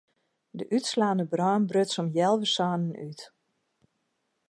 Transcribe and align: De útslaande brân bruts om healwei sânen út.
De 0.59 0.63
útslaande 0.77 1.25
brân 1.31 1.61
bruts 1.69 1.99
om 2.01 2.09
healwei 2.15 2.51
sânen 2.55 2.93
út. 3.07 3.19